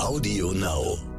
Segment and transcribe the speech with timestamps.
[0.00, 1.13] Audio Now.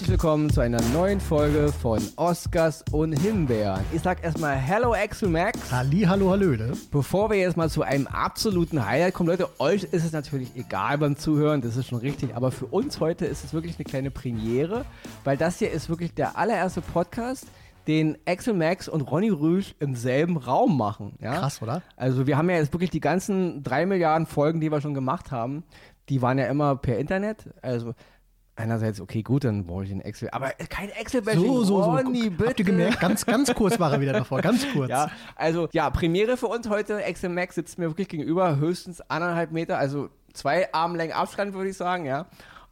[0.00, 3.84] Herzlich willkommen zu einer neuen Folge von Oscars und Himbeeren.
[3.92, 5.70] Ich sag erstmal Hello Axel Max.
[5.70, 6.72] Halli, hallo, hallöle.
[6.90, 10.96] Bevor wir jetzt mal zu einem absoluten Highlight kommen, Leute, euch ist es natürlich egal
[10.96, 14.10] beim Zuhören, das ist schon richtig, aber für uns heute ist es wirklich eine kleine
[14.10, 14.86] Premiere,
[15.24, 17.46] weil das hier ist wirklich der allererste Podcast,
[17.86, 21.12] den Axel Max und Ronny Rüsch im selben Raum machen.
[21.20, 21.34] Ja?
[21.40, 21.82] Krass, oder?
[21.96, 25.30] Also wir haben ja jetzt wirklich die ganzen drei Milliarden Folgen, die wir schon gemacht
[25.30, 25.62] haben,
[26.08, 27.50] die waren ja immer per Internet.
[27.60, 27.92] Also
[28.60, 30.28] einerseits, okay, gut, dann brauche ich einen Excel.
[30.30, 31.40] Aber kein Excel-Bashing.
[31.40, 31.90] So, so, so.
[31.90, 32.50] Ronny, Guck, bitte.
[32.50, 33.00] Habt ihr gemerkt?
[33.00, 34.40] Ganz, ganz kurz war er wieder davor.
[34.40, 34.90] Ganz kurz.
[34.90, 37.02] Ja, also ja, Premiere für uns heute.
[37.02, 41.76] Excel Max sitzt mir wirklich gegenüber, höchstens anderthalb Meter, also zwei Armlängen Abstand, würde ich
[41.76, 42.26] sagen, ja.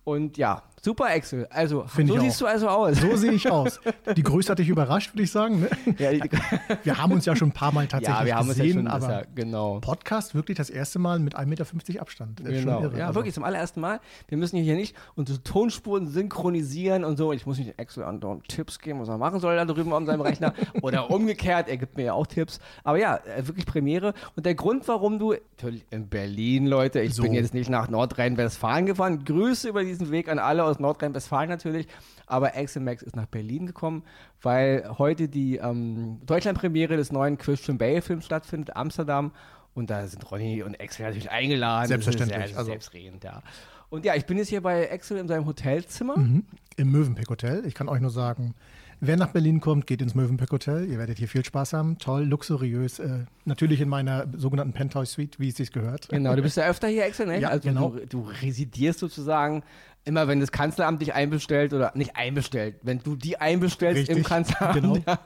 [0.05, 1.47] Und ja, super Excel.
[1.51, 2.47] Also, Find so siehst auch.
[2.47, 2.97] du also aus.
[3.01, 3.81] So sehe ich aus.
[4.17, 5.61] Die Größe hat dich überrascht, würde ich sagen.
[5.61, 5.69] Ne?
[5.99, 6.11] ja,
[6.85, 8.79] Wir haben uns ja schon ein paar Mal tatsächlich ja, wir haben uns ja gesehen,
[8.81, 9.81] schon, aber genau.
[9.81, 12.41] Podcast wirklich das erste Mal mit 1,50 Meter Abstand.
[12.41, 12.83] Das Genau.
[12.83, 12.99] irre.
[12.99, 14.01] Ja, Also, wirklich zum allerersten Mal.
[14.29, 17.33] Wir müssen hier nicht unsere Tonspuren synchronisieren und so.
[17.33, 20.21] Ich muss nicht Excel andauernd Tipps geben, was er machen soll da drüben an seinem
[20.21, 20.55] Rechner.
[20.83, 22.61] Oder umgekehrt, er gibt mir ja auch Tipps.
[22.85, 24.15] Aber ja, äh, wirklich Premiere.
[24.37, 27.23] Und der Grund, warum du, natürlich in Berlin, Leute, ich So.
[27.23, 29.25] bin jetzt nicht nach Nordrhein-Westfalen gefahren.
[29.25, 31.87] Grüße über diesen Weg an alle aus Nordrhein-Westfalen natürlich.
[32.27, 34.03] Aber Axel Max ist nach Berlin gekommen,
[34.43, 39.33] weil heute die ähm, Deutschlandpremiere des neuen Christian Bale-Films stattfindet, Amsterdam.
[39.75, 41.89] Und da sind Ronny und Axel natürlich eingeladen.
[41.89, 43.43] Selbstverständlich, ist ja, also- selbstredend, ja.
[43.91, 46.19] Und ja, ich bin jetzt hier bei Axel in seinem Hotelzimmer.
[46.19, 46.45] Mhm.
[46.77, 47.65] Im Mövenpick Hotel.
[47.65, 48.55] Ich kann euch nur sagen,
[49.01, 50.89] wer nach Berlin kommt, geht ins Mövenpick Hotel.
[50.89, 51.99] Ihr werdet hier viel Spaß haben.
[51.99, 52.99] Toll, luxuriös.
[52.99, 56.09] Äh, natürlich in meiner sogenannten Penthouse Suite, wie es sich gehört.
[56.09, 57.41] Genau, du bist ja öfter hier, Axel, ne?
[57.41, 57.91] Ja, also genau.
[57.91, 59.63] du, du residierst sozusagen
[60.05, 64.23] immer, wenn das Kanzleramt dich einbestellt oder nicht einbestellt, wenn du die einbestellst Richtig, im
[64.25, 64.97] Kanzleramt, genau.
[65.07, 65.19] ja,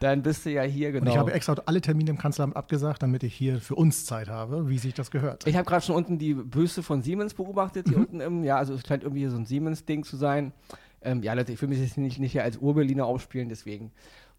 [0.00, 1.04] dann bist du ja hier, genau.
[1.04, 4.28] Und ich habe extra alle Termine im Kanzleramt abgesagt, damit ich hier für uns Zeit
[4.28, 5.46] habe, wie sich das gehört.
[5.46, 7.90] Ich habe gerade schon unten die Büste von Siemens beobachtet, Mhm.
[7.90, 10.52] hier unten im, ja, also es scheint irgendwie so ein Siemens-Ding zu sein.
[11.04, 13.92] Ähm, ja, Leute, ich will mich jetzt nicht, nicht hier als Urberliner aufspielen, deswegen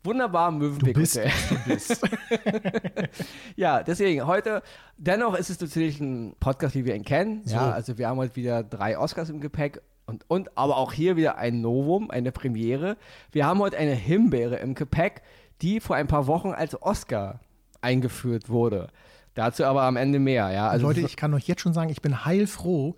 [0.04, 2.02] wunderbar im du Mövenpick bist, du bist.
[3.56, 4.62] Ja, deswegen heute,
[4.98, 7.42] dennoch ist es natürlich ein Podcast, wie wir ihn kennen.
[7.46, 7.56] So.
[7.56, 11.16] Ja, also wir haben heute wieder drei Oscars im Gepäck und, und aber auch hier
[11.16, 12.98] wieder ein Novum, eine Premiere.
[13.32, 15.22] Wir haben heute eine Himbeere im Gepäck,
[15.62, 17.40] die vor ein paar Wochen als Oscar
[17.82, 18.90] eingeführt wurde.
[19.34, 20.70] Dazu aber am Ende mehr, ja.
[20.70, 22.96] Also Leute, ich kann euch jetzt schon sagen, ich bin heilfroh,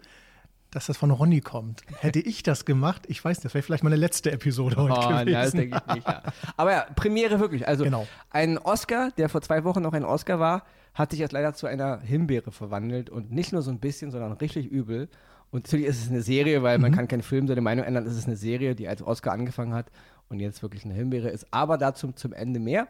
[0.71, 1.81] dass das von Ronny kommt.
[1.99, 4.95] Hätte ich das gemacht, ich weiß nicht, das wäre vielleicht meine letzte Episode heute Oh,
[4.95, 5.11] gewesen.
[5.13, 6.07] nein, das denke ich nicht.
[6.07, 6.23] Ja.
[6.57, 7.67] Aber ja, Premiere wirklich.
[7.67, 8.05] Also Genau.
[8.29, 10.63] ein Oscar, der vor zwei Wochen noch ein Oscar war,
[10.93, 14.31] hat sich jetzt leider zu einer Himbeere verwandelt und nicht nur so ein bisschen, sondern
[14.33, 15.09] richtig übel.
[15.51, 16.81] Und natürlich ist es eine Serie, weil Mhm.
[16.81, 18.05] man kann keinen Film seine Meinung ändern.
[18.05, 19.91] Es ist eine Serie, die als Oscar angefangen hat
[20.27, 21.47] und jetzt wirklich eine Himbeere ist.
[21.51, 22.87] Aber dazu zum Ende mehr.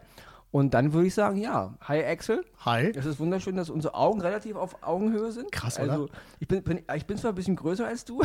[0.50, 2.44] Und dann würde ich sagen, ja, hi Axel.
[2.64, 2.90] Hi.
[2.94, 5.52] Es ist wunderschön, dass unsere Augen relativ auf Augenhöhe sind.
[5.52, 6.12] Krass, also, oder?
[6.40, 8.22] Ich bin, bin, ich bin zwar ein bisschen größer als du,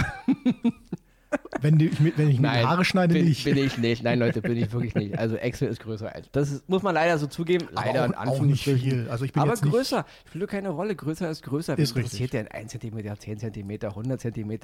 [1.62, 3.46] Wenn, die, wenn ich mir die Haare schneide, bin, nicht.
[3.46, 4.04] Bin ich nicht.
[4.04, 5.18] Nein, Leute, bin ich wirklich nicht.
[5.18, 6.30] Also Excel ist größer als.
[6.32, 7.68] Das ist, muss man leider so zugeben.
[7.72, 9.08] Leider Aber in auch, auch nicht viel.
[9.10, 10.06] Also ich bin Aber größer.
[10.28, 10.96] Spielt keine Rolle.
[10.96, 11.78] Größer ist größer.
[11.78, 14.60] Ist Wen interessiert denn 1 cm, 10 cm, 100 cm?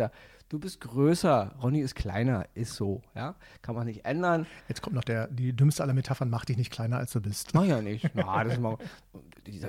[0.49, 1.55] Du bist größer.
[1.61, 2.45] Ronny ist kleiner.
[2.53, 3.01] Ist so.
[3.15, 3.35] Ja?
[3.61, 4.45] Kann man nicht ändern.
[4.67, 7.53] Jetzt kommt noch der, die dümmste aller Metaphern, mach dich nicht kleiner, als du bist.
[7.53, 8.09] Mach ja nicht.
[8.13, 8.77] Na, das ist mal,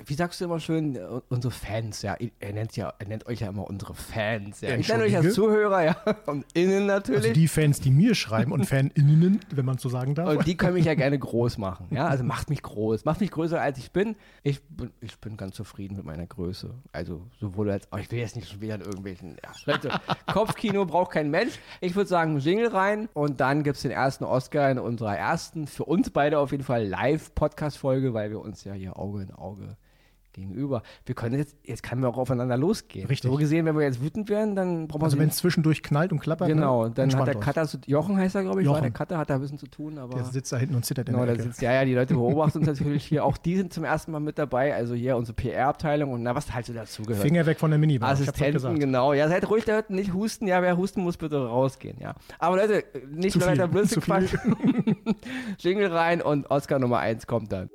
[0.06, 2.16] wie sagst du immer schön, unsere Fans, ja.
[2.38, 4.60] Er nennt ja, er nennt euch ja immer unsere Fans.
[4.60, 4.76] Ja.
[4.76, 5.34] Ich nenne euch als Entschuldige?
[5.34, 5.96] Zuhörer, ja.
[6.26, 7.22] Und innen natürlich.
[7.22, 10.28] Also die Fans, die mir schreiben und FanInnen, wenn man so sagen darf.
[10.28, 11.86] Und die können mich ja gerne groß machen.
[11.90, 13.04] Ja, also macht mich groß.
[13.04, 14.16] Macht mich größer, als ich bin.
[14.42, 16.74] Ich bin, ich bin ganz zufrieden mit meiner Größe.
[16.92, 17.98] Also sowohl als auch.
[17.98, 19.36] Ich will jetzt nicht schon wieder in irgendwelchen.
[19.42, 19.90] Ja, Leute,
[20.32, 21.58] Kopfkino braucht kein Mensch.
[21.80, 23.08] Ich würde sagen, Jingle rein.
[23.14, 26.64] Und dann gibt es den ersten Oscar in unserer ersten, für uns beide auf jeden
[26.64, 29.76] Fall Live-Podcast-Folge, weil wir uns ja hier Auge in Auge
[30.32, 30.82] gegenüber.
[31.06, 33.06] Wir können jetzt, jetzt kann wir auch aufeinander losgehen.
[33.06, 33.30] Richtig.
[33.30, 36.12] So gesehen, wenn wir jetzt wütend werden, dann brauchen wir also wenn es zwischendurch knallt
[36.12, 37.34] und klappert, Genau, ne, dann hat der.
[37.36, 38.82] Cutter, so- Jochen heißt er, glaube ich, war Jochen.
[38.84, 40.14] der Cutter, hat da ein bisschen zu tun, aber.
[40.14, 41.48] Der sitzt da hinten und zittert in Genau, der da Ecke.
[41.50, 43.24] sitzt, ja, ja, die Leute beobachten uns natürlich hier.
[43.24, 44.74] Auch die sind zum ersten Mal mit dabei.
[44.74, 47.22] Also hier unsere PR-Abteilung und na, was halt so dazugehört.
[47.22, 48.10] Finger weg von der Minibar.
[48.10, 49.12] Assistenten, genau.
[49.12, 50.46] Ja, seid ruhig da hinten, nicht husten.
[50.46, 52.14] Ja, wer husten muss, bitte rausgehen, ja.
[52.38, 54.26] Aber Leute, nicht Zu weiter Blödsinn zu viel.
[54.26, 54.34] Quatsch.
[55.58, 57.68] Jingle rein und Oscar Nummer 1 kommt dann.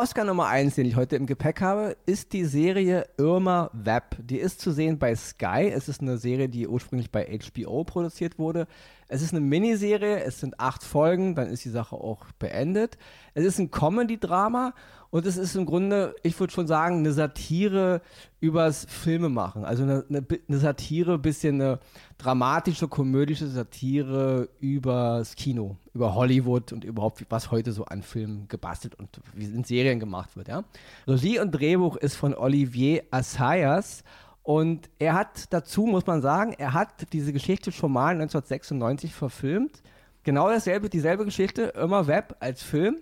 [0.00, 4.16] Oscar Nummer 1, den ich heute im Gepäck habe, ist die Serie Irma Web.
[4.20, 5.72] Die ist zu sehen bei Sky.
[5.74, 8.68] Es ist eine Serie, die ursprünglich bei HBO produziert wurde.
[9.08, 12.98] Es ist eine Miniserie, es sind acht Folgen, dann ist die Sache auch beendet.
[13.32, 14.74] Es ist ein Comedy-Drama
[15.10, 18.02] und es ist im Grunde, ich würde schon sagen, eine Satire
[18.40, 19.64] übers Filmemachen.
[19.64, 21.80] Also eine, eine, eine Satire, bisschen eine
[22.18, 28.94] dramatische, komödische Satire übers Kino, über Hollywood und überhaupt, was heute so an Filmen gebastelt
[28.96, 30.48] und wie in Serien gemacht wird.
[30.48, 30.64] Ja?
[31.06, 34.04] Regie und Drehbuch ist von Olivier Assayas
[34.48, 39.82] und er hat dazu, muss man sagen, er hat diese Geschichte schon mal 1996 verfilmt.
[40.22, 42.96] Genau dasselbe, dieselbe Geschichte, immer Web als Film.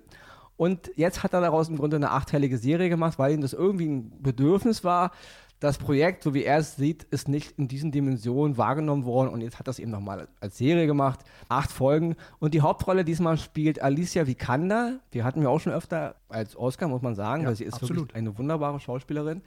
[0.56, 3.86] Und jetzt hat er daraus im Grunde eine achteilige Serie gemacht, weil ihm das irgendwie
[3.86, 5.12] ein Bedürfnis war.
[5.60, 9.40] Das Projekt, so wie er es sieht, ist nicht in diesen Dimensionen wahrgenommen worden und
[9.40, 11.20] jetzt hat er es eben nochmal als Serie gemacht.
[11.48, 12.16] Acht Folgen.
[12.40, 14.98] Und die Hauptrolle diesmal spielt Alicia Vikander.
[15.14, 17.74] Die hatten wir auch schon öfter als Oscar, muss man sagen, Ja, weil sie ist
[17.74, 18.02] absolut.
[18.02, 19.42] wirklich eine wunderbare Schauspielerin.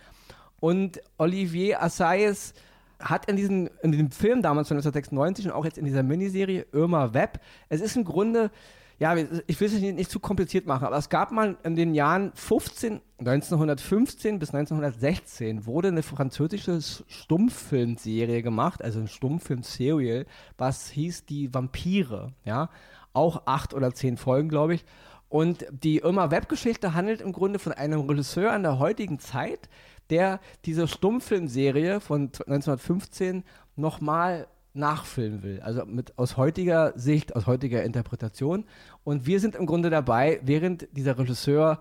[0.59, 2.53] Und Olivier Assayas
[2.99, 6.65] hat in diesem, in diesem Film damals von 1996 und auch jetzt in dieser Miniserie
[6.71, 7.39] Irma Web,
[7.69, 8.51] es ist im Grunde,
[8.99, 11.93] ja, ich will es nicht, nicht zu kompliziert machen, aber es gab mal in den
[11.93, 20.25] Jahren 15, 1915 bis 1916 wurde eine französische Stummfilmserie gemacht, also ein Stummfilm-Serial,
[20.57, 22.69] was hieß Die Vampire, ja,
[23.13, 24.85] auch acht oder zehn Folgen, glaube ich.
[25.29, 29.69] Und die Irma Web-Geschichte handelt im Grunde von einem Regisseur an der heutigen Zeit,
[30.09, 33.43] der diese Stummfilmserie von 1915
[33.75, 35.59] nochmal nachfilmen will.
[35.61, 38.65] Also mit aus heutiger Sicht, aus heutiger Interpretation.
[39.03, 41.79] Und wir sind im Grunde dabei, während dieser Regisseur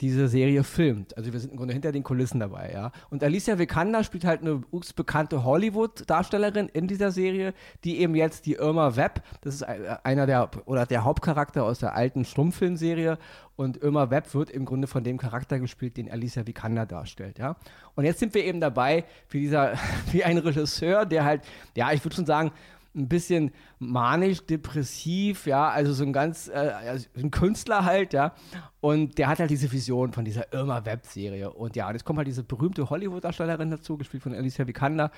[0.00, 1.16] diese Serie filmt.
[1.16, 2.92] Also wir sind im Grunde hinter den Kulissen dabei, ja.
[3.10, 4.62] Und Alicia Vikander spielt halt eine
[4.94, 7.52] bekannte Hollywood-Darstellerin in dieser Serie,
[7.84, 11.94] die eben jetzt die Irma Webb, das ist einer der, oder der Hauptcharakter aus der
[11.94, 13.18] alten Stummfilmserie
[13.56, 17.56] und Irma Webb wird im Grunde von dem Charakter gespielt, den Alicia Vikander darstellt, ja.
[17.96, 19.72] Und jetzt sind wir eben dabei, wie dieser,
[20.12, 21.42] wie ein Regisseur, der halt,
[21.76, 22.52] ja, ich würde schon sagen,
[22.98, 28.34] ein bisschen manisch, depressiv, ja, also so ein ganz, äh, also ein Künstler halt, ja,
[28.80, 31.50] und der hat halt diese Vision von dieser Irma Web-Serie.
[31.50, 35.10] Und ja, und jetzt kommt halt diese berühmte Hollywood-Darstellerin dazu, gespielt von Alicia Vikander,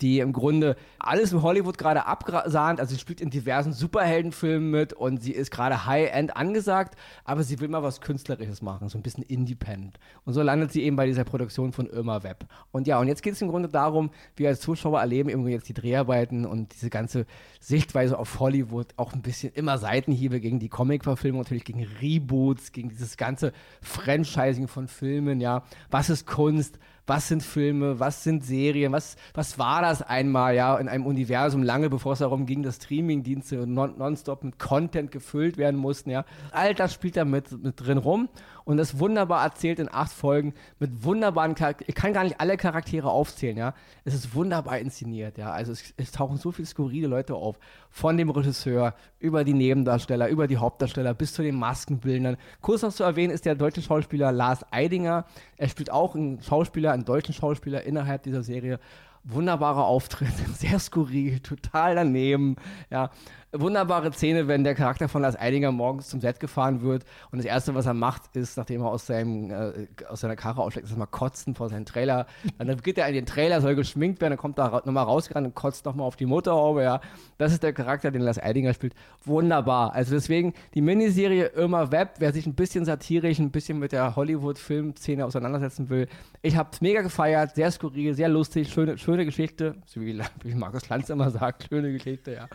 [0.00, 2.80] die im Grunde alles in Hollywood gerade absahnt.
[2.80, 7.60] Also sie spielt in diversen Superheldenfilmen mit und sie ist gerade High-End angesagt, aber sie
[7.60, 9.98] will mal was Künstlerisches machen, so ein bisschen Independent.
[10.24, 12.46] Und so landet sie eben bei dieser Produktion von Irma Web.
[12.70, 15.68] Und ja, und jetzt geht es im Grunde darum, wir als Zuschauer erleben eben jetzt
[15.68, 17.26] die Dreharbeiten und diese ganze
[17.60, 22.88] Sichtweise auf Hollywood, auch ein bisschen immer Seitenhiebe gegen die Comic-Verfilmung, natürlich gegen Reboots, gegen
[22.88, 23.52] dieses ganze
[23.82, 25.64] Franchising von Filmen, ja.
[25.90, 26.78] Was ist Kunst?
[27.08, 31.62] Was sind Filme, was sind Serien, was, was war das einmal, ja, in einem Universum,
[31.62, 36.24] lange bevor es darum ging, dass Streamingdienste non, nonstop mit Content gefüllt werden mussten, ja.
[36.52, 38.28] All das spielt da mit, mit drin rum
[38.68, 41.88] und das wunderbar erzählt in acht Folgen mit wunderbaren Charakteren.
[41.88, 43.72] Ich kann gar nicht alle Charaktere aufzählen, ja.
[44.04, 45.52] Es ist wunderbar inszeniert, ja.
[45.52, 47.58] Also es, es tauchen so viele skurrile Leute auf.
[47.88, 52.36] Von dem Regisseur über die Nebendarsteller, über die Hauptdarsteller bis zu den Maskenbildern.
[52.60, 55.24] Kurz noch zu erwähnen ist der deutsche Schauspieler Lars Eidinger.
[55.56, 58.80] Er spielt auch einen Schauspieler, einen deutschen Schauspieler innerhalb dieser Serie.
[59.24, 62.56] Wunderbarer Auftritt, sehr skurril, total daneben,
[62.90, 63.08] ja.
[63.52, 67.46] Wunderbare Szene, wenn der Charakter von Lars Eidinger morgens zum Set gefahren wird und das
[67.46, 70.96] Erste, was er macht, ist, nachdem er aus, seinem, äh, aus seiner Karre aussteigt, ist
[70.98, 72.26] mal kotzen vor seinem Trailer.
[72.58, 75.54] Dann geht er in den Trailer, soll geschminkt werden, dann kommt er nochmal rausgerannt und
[75.54, 77.00] kotzt nochmal auf die Motorhaube, ja.
[77.38, 78.94] Das ist der Charakter, den Lars Eidinger spielt.
[79.24, 79.94] Wunderbar.
[79.94, 84.14] Also deswegen die Miniserie Irma Web, wer sich ein bisschen satirisch, ein bisschen mit der
[84.14, 86.06] Hollywood-Filmszene auseinandersetzen will.
[86.42, 90.54] Ich habe es mega gefeiert, sehr skurril, sehr lustig, schöne, schöne Geschichte, so wie, wie
[90.54, 92.48] Markus Lanz immer sagt, schöne Geschichte, ja.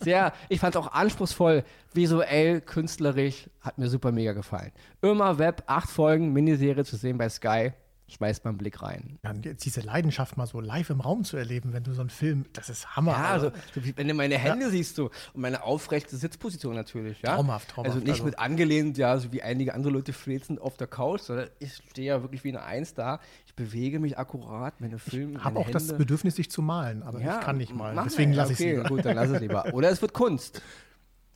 [0.00, 4.72] Sehr ich fand es auch anspruchsvoll, visuell, künstlerisch, hat mir super mega gefallen.
[5.02, 7.72] Irma Web, acht Folgen, Miniserie zu sehen bei Sky,
[8.08, 9.18] schmeißt mal einen Blick rein.
[9.22, 12.10] Ja, jetzt diese Leidenschaft mal so live im Raum zu erleben, wenn du so einen
[12.10, 13.12] Film, das ist Hammer.
[13.12, 14.70] Ja, also, so wie, wenn du meine Hände ja.
[14.70, 17.34] siehst du und meine aufrechte Sitzposition natürlich, ja.
[17.34, 17.94] Traumhaft, traumhaft.
[17.94, 18.24] Also nicht also.
[18.24, 22.08] mit angelehnt, ja, so wie einige andere Leute flitzen auf der Couch, sondern ich stehe
[22.08, 23.20] ja wirklich wie eine Eins da.
[23.46, 25.38] Ich bewege mich akkurat, meine Filme.
[25.38, 25.78] Ich habe auch Hände.
[25.78, 28.00] das Bedürfnis, dich zu malen, aber ja, ich kann nicht malen.
[28.04, 29.72] Deswegen lasse ich es gut, dann lass es lieber.
[29.72, 30.62] Oder es wird Kunst.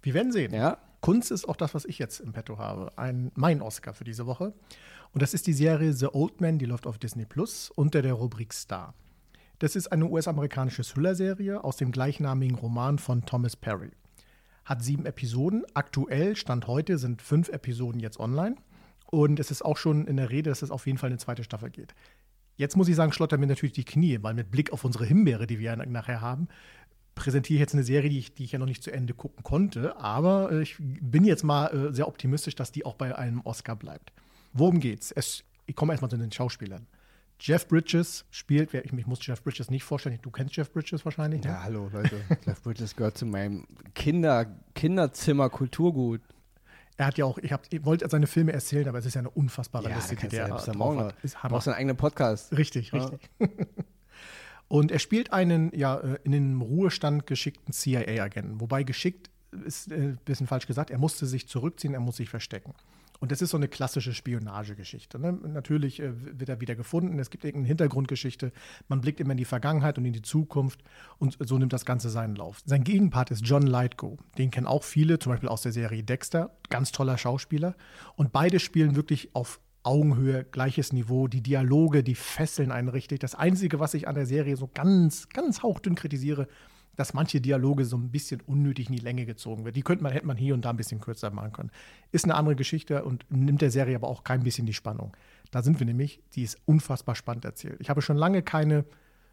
[0.03, 0.53] Wir werden sehen.
[0.55, 0.79] Ja.
[1.01, 2.93] Kunst ist auch das, was ich jetzt im Petto habe.
[2.97, 4.55] Ein, mein Oscar für diese Woche.
[5.13, 8.15] Und das ist die Serie The Old Man, die läuft auf Disney Plus unter der
[8.15, 8.95] Rubrik Star.
[9.59, 13.91] Das ist eine US-amerikanische Thriller-Serie aus dem gleichnamigen Roman von Thomas Perry.
[14.65, 15.65] Hat sieben Episoden.
[15.75, 18.57] Aktuell, Stand heute, sind fünf Episoden jetzt online.
[19.11, 21.45] Und es ist auch schon in der Rede, dass es auf jeden Fall eine zweite
[21.45, 21.95] Staffel geht.
[22.57, 25.47] Jetzt muss ich sagen, schlottern mir natürlich die Knie, weil mit Blick auf unsere Himbeere,
[25.47, 26.49] die wir ja nachher haben,
[27.15, 29.43] präsentiere ich jetzt eine Serie, die ich, die ich ja noch nicht zu Ende gucken
[29.43, 29.97] konnte.
[29.99, 33.77] Aber äh, ich bin jetzt mal äh, sehr optimistisch, dass die auch bei einem Oscar
[33.77, 34.13] bleibt.
[34.53, 35.13] Worum geht's?
[35.13, 36.87] Es, ich komme erstmal zu den Schauspielern.
[37.41, 41.43] Jeff Bridges spielt, ich, ich muss Jeff Bridges nicht vorstellen, du kennst Jeff Bridges wahrscheinlich,
[41.43, 41.51] ne?
[41.51, 42.21] Ja, hallo Leute.
[42.47, 46.21] Jeff Bridges gehört zu meinem Kinder, Kinderzimmer Kulturgut.
[46.97, 49.21] Er hat ja auch, ich, hab, ich wollte seine Filme erzählen, aber es ist ja
[49.21, 51.17] eine unfassbare Ja, Liste, die der selbst drauf hat.
[51.25, 52.57] Ist Du brauchst einen eigenen Podcast.
[52.57, 53.07] Richtig, Ja.
[53.07, 53.29] richtig.
[54.69, 58.61] Und er spielt einen ja äh, in den Ruhestand geschickten CIA-Agenten.
[58.61, 59.31] Wobei geschickt
[59.67, 60.91] ist äh, ein bisschen falsch gesagt.
[60.91, 62.73] Er musste sich zurückziehen, er muss sich verstecken.
[63.23, 65.17] Und das ist so eine klassische Spionagegeschichte.
[65.17, 65.39] Ne?
[65.47, 66.11] Natürlich äh,
[66.41, 68.51] wird er wieder gefunden, es gibt irgendeine Hintergrundgeschichte.
[68.89, 70.83] Man blickt immer in die Vergangenheit und in die Zukunft
[71.21, 72.63] und so nimmt das Ganze seinen Lauf.
[72.67, 74.19] Sein Gegenpart ist John Lithgow.
[74.39, 76.51] Den kennen auch viele, zum Beispiel aus der Serie Dexter.
[76.69, 77.77] Ganz toller Schauspieler.
[78.17, 81.29] Und beide spielen wirklich auf Augenhöhe, gleiches Niveau.
[81.29, 83.21] Die Dialoge, die fesseln einen richtig.
[83.21, 86.49] Das Einzige, was ich an der Serie so ganz, ganz hauchdünn kritisiere,
[86.97, 89.75] dass manche Dialoge so ein bisschen unnötig in die Länge gezogen werden.
[89.75, 91.71] Die könnte man, hätte man hier und da ein bisschen kürzer machen können.
[92.11, 95.17] Ist eine andere Geschichte und nimmt der Serie aber auch kein bisschen die Spannung.
[95.51, 97.77] Da sind wir nämlich, die ist unfassbar spannend erzählt.
[97.81, 98.85] Ich habe schon lange keine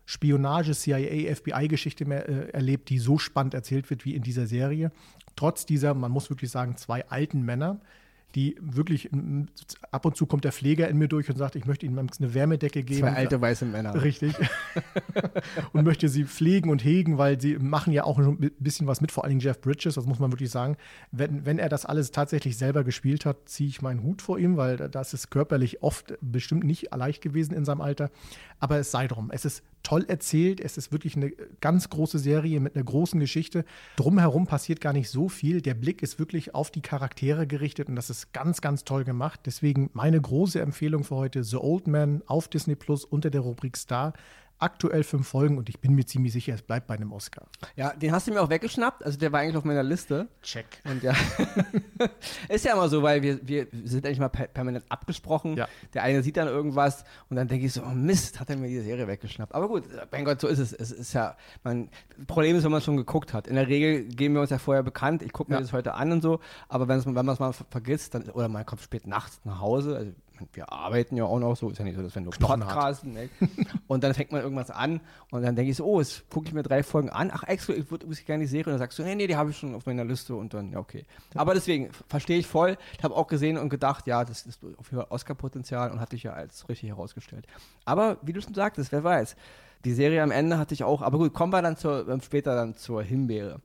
[0.05, 4.91] Spionage, CIA, FBI-Geschichte mehr äh, erlebt, die so spannend erzählt wird wie in dieser Serie.
[5.35, 7.79] Trotz dieser, man muss wirklich sagen, zwei alten Männer,
[8.35, 9.09] die wirklich,
[9.91, 12.33] ab und zu kommt der Pfleger in mir durch und sagt, ich möchte ihnen eine
[12.33, 13.01] Wärmedecke geben.
[13.01, 14.01] Zwei alte weiße Männer.
[14.01, 14.35] Richtig.
[15.73, 19.01] und möchte sie pflegen und hegen, weil sie machen ja auch schon ein bisschen was
[19.01, 20.77] mit, vor allen Dingen Jeff Bridges, das muss man wirklich sagen.
[21.11, 24.57] Wenn, wenn er das alles tatsächlich selber gespielt hat, ziehe ich meinen Hut vor ihm,
[24.57, 28.11] weil das ist körperlich oft bestimmt nicht leicht gewesen in seinem Alter.
[28.59, 31.31] Aber es sei drum, es ist toll erzählt, es ist wirklich eine
[31.61, 33.65] ganz große Serie mit einer großen Geschichte.
[33.95, 35.63] Drumherum passiert gar nicht so viel.
[35.63, 39.39] Der Blick ist wirklich auf die Charaktere gerichtet und das ist ganz, ganz toll gemacht.
[39.47, 43.77] Deswegen meine große Empfehlung für heute: The Old Man auf Disney Plus unter der Rubrik
[43.77, 44.13] Star.
[44.61, 47.47] Aktuell fünf Folgen und ich bin mir ziemlich sicher, es bleibt bei einem Oscar.
[47.77, 49.05] Ja, den hast du mir auch weggeschnappt.
[49.05, 50.27] Also der war eigentlich auf meiner Liste.
[50.43, 50.65] Check.
[50.83, 51.13] Und ja,
[52.49, 55.55] ist ja immer so, weil wir, wir sind eigentlich mal per permanent abgesprochen.
[55.55, 55.67] Ja.
[55.93, 58.67] Der eine sieht dann irgendwas und dann denke ich so, oh Mist, hat er mir
[58.67, 59.53] die Serie weggeschnappt.
[59.55, 60.73] Aber gut, mein Gott, so ist es.
[60.73, 61.89] Es ist ja, man,
[62.27, 63.47] Problem ist, wenn man schon geguckt hat.
[63.47, 65.21] In der Regel geben wir uns ja vorher bekannt.
[65.21, 65.61] Ich gucke mir Ja.
[65.61, 66.39] das heute an und so.
[66.67, 69.95] Aber wenn man es mal ver- vergisst, dann, oder man kommt spät nachts nach Hause,
[69.95, 70.11] also
[70.53, 72.73] wir arbeiten ja auch noch so, ist ja nicht so, dass wir nur Knochenhart.
[72.73, 73.13] podcasten.
[73.13, 73.29] Ne?
[73.87, 76.53] und dann fängt man irgendwas an und dann denke ich so, oh, jetzt gucke ich
[76.53, 77.31] mir drei Folgen an.
[77.33, 78.65] Ach, extra, ich würde gerne die Serie.
[78.65, 80.71] Und dann sagst du, nee, nee, die habe ich schon auf meiner Liste und dann,
[80.71, 81.05] ja, okay.
[81.35, 82.77] Aber deswegen, verstehe ich voll.
[82.97, 86.11] Ich habe auch gesehen und gedacht, ja, das ist auf jeden Fall Oscar-Potenzial und hat
[86.11, 87.45] dich ja als richtig herausgestellt.
[87.85, 89.35] Aber wie du schon sagtest, wer weiß.
[89.85, 92.53] Die Serie am Ende hatte ich auch, aber gut, kommen wir dann zur, ähm, später
[92.53, 93.61] dann zur Himbeere.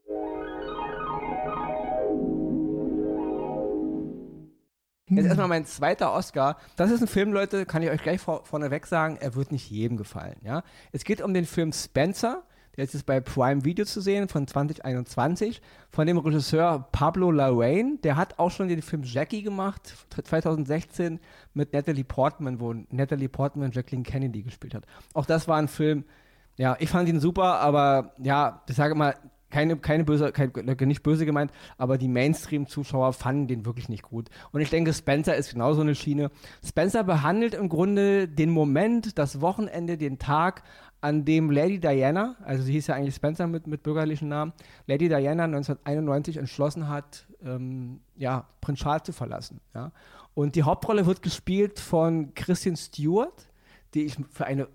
[5.16, 6.56] Jetzt erstmal mein zweiter Oscar.
[6.76, 9.70] Das ist ein Film, Leute, kann ich euch gleich vor, vorneweg sagen, er wird nicht
[9.70, 10.36] jedem gefallen.
[10.42, 10.62] Ja?
[10.92, 12.42] Es geht um den Film Spencer.
[12.76, 18.00] Der ist jetzt bei Prime Video zu sehen von 2021 von dem Regisseur Pablo Larraín.
[18.02, 21.20] Der hat auch schon den Film Jackie gemacht, 2016
[21.52, 24.86] mit Natalie Portman, wo Natalie Portman Jacqueline Kennedy gespielt hat.
[25.12, 26.04] Auch das war ein Film,
[26.56, 29.14] ja, ich fand ihn super, aber ja, ich sage mal,
[29.54, 34.28] keine, keine böse, kein, nicht böse gemeint, aber die Mainstream-Zuschauer fanden den wirklich nicht gut.
[34.50, 36.32] Und ich denke, Spencer ist genauso eine Schiene.
[36.66, 40.64] Spencer behandelt im Grunde den Moment, das Wochenende, den Tag,
[41.00, 44.52] an dem Lady Diana, also sie hieß ja eigentlich Spencer mit, mit bürgerlichen Namen,
[44.88, 49.60] Lady Diana 1991 entschlossen hat, ähm, ja, Prinz Charles zu verlassen.
[49.72, 49.92] Ja?
[50.34, 53.46] Und die Hauptrolle wird gespielt von Christian Stewart,
[53.94, 54.66] die ich für eine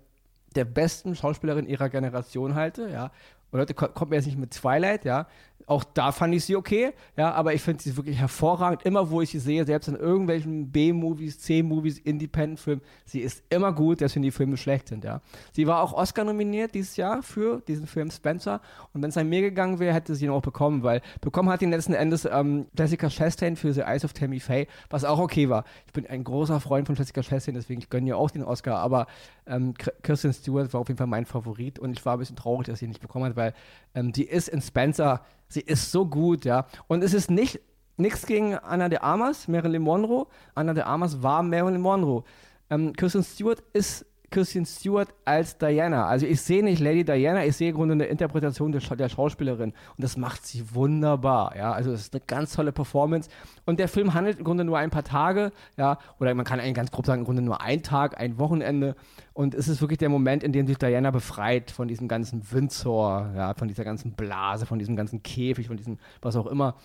[0.56, 3.10] der besten Schauspielerin ihrer Generation halte, ja.
[3.50, 5.26] Und Leute, ko- kommt mir jetzt nicht mit Twilight, ja.
[5.66, 8.82] Auch da fand ich sie okay, ja, aber ich finde sie wirklich hervorragend.
[8.82, 14.00] Immer, wo ich sie sehe, selbst in irgendwelchen B-Movies, C-Movies, Independent-Filmen, sie ist immer gut,
[14.00, 15.20] dass wenn die Filme schlecht sind, ja.
[15.52, 18.60] Sie war auch Oscar nominiert dieses Jahr für diesen Film Spencer.
[18.92, 21.62] Und wenn es an mir gegangen wäre, hätte sie ihn auch bekommen, weil bekommen hat
[21.62, 25.48] ihn letzten Endes ähm, Jessica Chastain für The Eyes of Tammy Faye, was auch okay
[25.50, 25.64] war.
[25.86, 28.78] Ich bin ein großer Freund von Jessica Chastain, deswegen ich gönne ihr auch den Oscar,
[28.78, 29.06] aber
[29.46, 32.66] ähm, Kirsten Stewart war auf jeden Fall mein Favorit und ich war ein bisschen traurig,
[32.66, 33.54] dass sie ihn nicht bekommen hat, weil
[33.94, 36.66] ähm, die ist in Spencer, sie ist so gut, ja.
[36.86, 37.60] Und es ist nicht
[37.96, 40.26] nichts gegen Anna de Armas, Marilyn Monroe.
[40.54, 42.24] Anna de Armas war Marilyn Monroe.
[42.70, 46.06] Ähm, Kirsten Stewart ist Kirsten Stewart als Diana.
[46.06, 49.08] Also ich sehe nicht Lady Diana, ich sehe im Grunde eine Interpretation der, Scha- der
[49.08, 49.70] Schauspielerin.
[49.70, 51.56] Und das macht sie wunderbar.
[51.56, 53.28] Ja, also es ist eine ganz tolle Performance.
[53.66, 56.74] Und der Film handelt im Grunde nur ein paar Tage, ja, oder man kann eigentlich
[56.74, 58.94] ganz grob sagen im Grunde nur ein Tag, ein Wochenende.
[59.32, 63.30] Und es ist wirklich der Moment, in dem sich Diana befreit von diesem ganzen Windsor,
[63.36, 66.76] ja, von dieser ganzen Blase, von diesem ganzen Käfig, von diesem was auch immer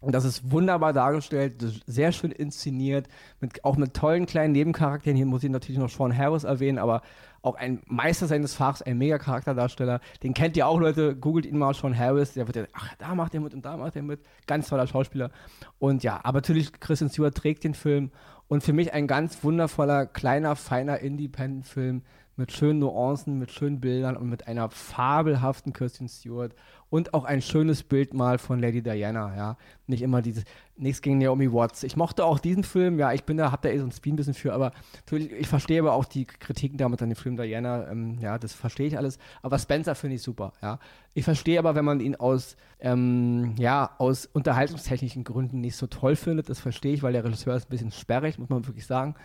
[0.00, 1.54] Und das ist wunderbar dargestellt,
[1.86, 3.08] sehr schön inszeniert,
[3.40, 5.16] mit, auch mit tollen kleinen Nebencharakteren.
[5.16, 7.02] Hier muss ich natürlich noch Sean Harris erwähnen, aber
[7.42, 10.00] auch ein Meister seines Fachs, ein mega Charakterdarsteller.
[10.22, 11.16] Den kennt ihr auch, Leute.
[11.16, 12.34] Googelt ihn mal, Sean Harris.
[12.34, 14.20] Der wird ja, ach, da macht er mit und da macht er mit.
[14.46, 15.30] Ganz toller Schauspieler.
[15.78, 18.12] Und ja, aber natürlich, Kristen Stewart trägt den Film.
[18.46, 22.02] Und für mich ein ganz wundervoller, kleiner, feiner Independent-Film
[22.38, 26.54] mit schönen Nuancen, mit schönen Bildern und mit einer fabelhaften Kirsten Stewart
[26.88, 29.56] und auch ein schönes Bild mal von Lady Diana, ja.
[29.86, 30.44] Nicht immer dieses,
[30.76, 31.82] nichts gegen Naomi Watts.
[31.82, 34.16] Ich mochte auch diesen Film, ja, ich bin da, hab da eh so ein Spin
[34.16, 37.90] bisschen für, aber natürlich, ich verstehe aber auch die Kritiken damit an dem Film Diana,
[37.90, 39.18] ähm, ja, das verstehe ich alles.
[39.42, 40.78] Aber Spencer finde ich super, ja.
[41.14, 46.14] Ich verstehe aber, wenn man ihn aus, ähm, ja, aus unterhaltungstechnischen Gründen nicht so toll
[46.14, 49.16] findet, das verstehe ich, weil der Regisseur ist ein bisschen sperrig, muss man wirklich sagen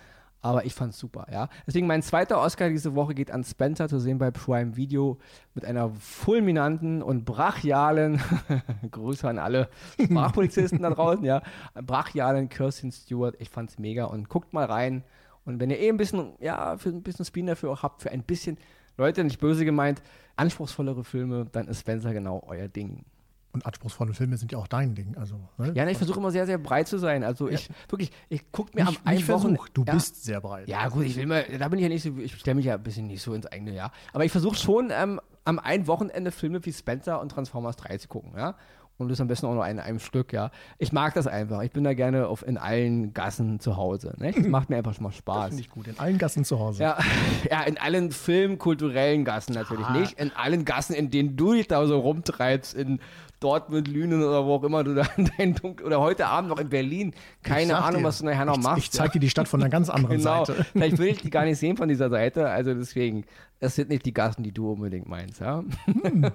[0.44, 1.48] aber ich fand's super, ja.
[1.66, 5.16] Deswegen mein zweiter Oscar diese Woche geht an Spencer, zu sehen bei Prime Video
[5.54, 8.20] mit einer fulminanten und brachialen,
[8.90, 11.40] Grüße an alle Sprachpolizisten da draußen, ja,
[11.74, 13.36] brachialen Kirsten Stewart.
[13.38, 15.02] Ich fand's mega und guckt mal rein.
[15.46, 18.10] Und wenn ihr eh ein bisschen, ja, für ein bisschen Spin dafür auch habt, für
[18.10, 18.58] ein bisschen,
[18.98, 20.02] Leute, nicht böse gemeint,
[20.36, 23.06] anspruchsvollere Filme, dann ist Spencer genau euer Ding.
[23.54, 25.16] Und anspruchsvolle Filme sind ja auch dein Ding.
[25.16, 25.72] Also, ne?
[25.74, 27.22] Ja, ne, ich versuche immer sehr, sehr breit zu sein.
[27.22, 27.74] Also ich ja.
[27.88, 29.56] wirklich, ich gucke mir nicht, am einen Wochen.
[29.72, 29.94] Du ja.
[29.94, 30.68] bist sehr breit.
[30.68, 32.74] Ja, gut, ich will mal, da bin ich ja nicht so, ich stelle mich ja
[32.74, 33.92] ein bisschen nicht so ins eigene, ja.
[34.12, 38.08] Aber ich versuche schon ähm, am einen Wochenende Filme wie Spencer und Transformers 3 zu
[38.08, 38.56] gucken, ja.
[38.96, 40.52] Und das am besten auch noch in einem Stück, ja.
[40.78, 41.62] Ich mag das einfach.
[41.62, 44.14] Ich bin da gerne auf, in allen Gassen zu Hause.
[44.18, 44.30] Ne?
[44.30, 45.36] Das macht mir einfach schon mal Spaß.
[45.36, 45.88] Das finde ich gut.
[45.88, 46.84] In allen Gassen zu Hause.
[46.84, 46.98] Ja,
[47.50, 49.86] ja in allen filmkulturellen Gassen natürlich.
[49.86, 49.98] Ah.
[49.98, 53.00] Nicht in allen Gassen, in denen du dich da so rumtreibst, in
[53.44, 57.14] Dortmund, Lünen oder wo auch immer du da dein oder heute Abend noch in Berlin.
[57.42, 58.78] Keine Ahnung, dir, was du nachher noch ich, machst.
[58.78, 60.46] Ich zeig dir die Stadt von einer ganz anderen genau.
[60.46, 60.64] Seite.
[60.72, 62.48] Vielleicht will ich die gar nicht sehen von dieser Seite.
[62.48, 63.24] Also deswegen,
[63.60, 65.40] es sind nicht die Gassen, die du unbedingt meinst.
[65.40, 65.62] Ja?
[65.84, 66.30] Hm.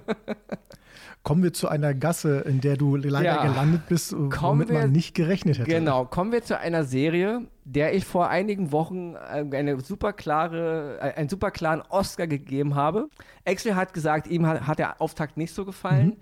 [1.24, 3.48] Kommen wir zu einer Gasse, in der du leider ja.
[3.48, 5.70] gelandet bist, womit wir, man nicht gerechnet hätte.
[5.70, 11.00] Genau, kommen wir zu einer Serie, der ich vor einigen Wochen äh, eine super klare,
[11.02, 13.10] äh, einen super klaren Oscar gegeben habe.
[13.46, 16.08] Axel hat gesagt, ihm hat, hat der Auftakt nicht so gefallen.
[16.08, 16.18] Mhm.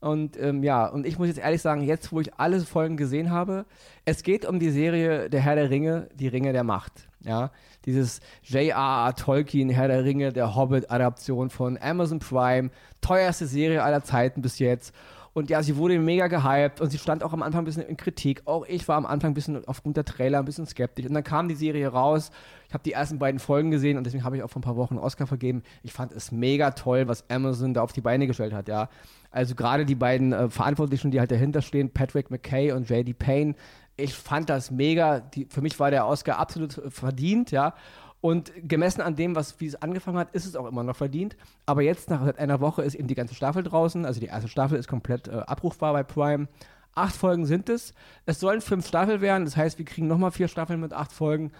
[0.00, 3.30] Und ähm, ja, und ich muss jetzt ehrlich sagen, jetzt wo ich alle Folgen gesehen
[3.30, 3.64] habe,
[4.04, 7.08] es geht um die Serie Der Herr der Ringe, die Ringe der Macht.
[7.24, 7.50] Ja,
[7.86, 9.14] dieses J.R.R.
[9.16, 14.94] Tolkien, Herr der Ringe, der Hobbit-Adaption von Amazon Prime, teuerste Serie aller Zeiten bis jetzt.
[15.36, 17.98] Und ja, sie wurde mega gehypt und sie stand auch am Anfang ein bisschen in
[17.98, 18.40] Kritik.
[18.46, 21.04] Auch ich war am Anfang ein bisschen aufgrund der Trailer ein bisschen skeptisch.
[21.04, 22.30] Und dann kam die Serie raus.
[22.68, 24.76] Ich habe die ersten beiden Folgen gesehen und deswegen habe ich auch vor ein paar
[24.76, 25.62] Wochen einen Oscar vergeben.
[25.82, 28.88] Ich fand es mega toll, was Amazon da auf die Beine gestellt hat, ja.
[29.30, 33.56] Also gerade die beiden äh, Verantwortlichen, die halt dahinter stehen, Patrick McKay und JD Payne,
[33.98, 35.20] ich fand das mega.
[35.20, 37.74] Die, für mich war der Oscar absolut äh, verdient, ja.
[38.20, 41.36] Und gemessen an dem, was, wie es angefangen hat, ist es auch immer noch verdient.
[41.66, 44.04] Aber jetzt, nach einer Woche, ist eben die ganze Staffel draußen.
[44.04, 46.48] Also die erste Staffel ist komplett äh, abrufbar bei Prime.
[46.94, 47.94] Acht Folgen sind es.
[48.24, 49.44] Es sollen fünf Staffeln werden.
[49.44, 51.52] Das heißt, wir kriegen nochmal vier Staffeln mit acht Folgen.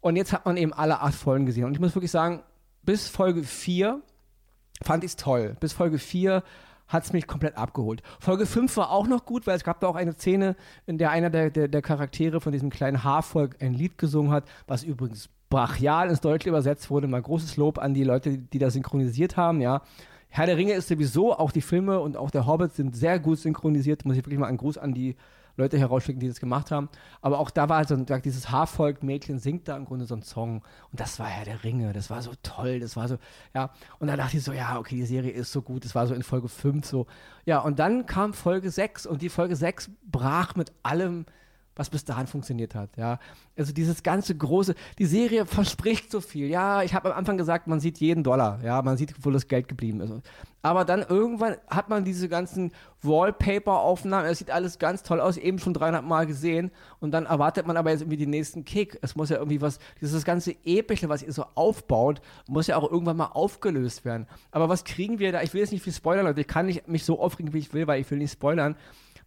[0.00, 1.64] Und jetzt hat man eben alle acht Folgen gesehen.
[1.64, 2.42] Und ich muss wirklich sagen,
[2.84, 4.00] bis Folge vier
[4.82, 5.56] fand ich es toll.
[5.60, 6.44] Bis Folge vier
[6.88, 8.02] hat es mich komplett abgeholt.
[8.18, 10.56] Folge 5 war auch noch gut, weil es gab da auch eine Szene,
[10.86, 14.44] in der einer der, der, der Charaktere von diesem kleinen Haarvolk ein Lied gesungen hat,
[14.66, 17.06] was übrigens brachial ins Deutsche übersetzt wurde.
[17.06, 19.82] Mal großes Lob an die Leute, die das synchronisiert haben, ja.
[20.30, 23.38] Herr der Ringe ist sowieso, auch die Filme und auch der Hobbit sind sehr gut
[23.38, 24.04] synchronisiert.
[24.04, 25.16] Muss ich wirklich mal einen Gruß an die
[25.58, 26.88] Leute herausschicken, die das gemacht haben.
[27.20, 30.62] Aber auch da war halt so dieses Haarvolk-Mädchen singt da im Grunde so einen Song.
[30.90, 31.92] Und das war Herr der Ringe.
[31.92, 32.78] Das war so toll.
[32.78, 33.16] Das war so,
[33.54, 33.70] ja.
[33.98, 35.84] Und dann dachte ich so, ja, okay, die Serie ist so gut.
[35.84, 37.06] Das war so in Folge 5 so.
[37.44, 41.26] Ja, und dann kam Folge 6 und die Folge 6 brach mit allem
[41.78, 42.90] was bis dahin funktioniert hat.
[42.96, 43.18] Ja,
[43.56, 46.48] also dieses ganze große, die Serie verspricht so viel.
[46.48, 48.60] Ja, ich habe am Anfang gesagt, man sieht jeden Dollar.
[48.62, 50.12] Ja, man sieht, wo das Geld geblieben ist.
[50.60, 54.26] Aber dann irgendwann hat man diese ganzen Wallpaper-Aufnahmen.
[54.26, 56.72] Es sieht alles ganz toll aus, eben schon 300 Mal gesehen.
[56.98, 58.98] Und dann erwartet man aber jetzt irgendwie den nächsten Kick.
[59.00, 62.90] Es muss ja irgendwie was, dieses ganze Epische, was ihr so aufbaut, muss ja auch
[62.90, 64.26] irgendwann mal aufgelöst werden.
[64.50, 65.42] Aber was kriegen wir da?
[65.42, 66.40] Ich will jetzt nicht viel spoilern, Leute.
[66.40, 68.74] Ich kann nicht mich so aufregen, wie ich will, weil ich will nicht spoilern